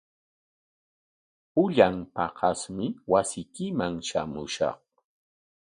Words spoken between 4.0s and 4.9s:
shamushaq.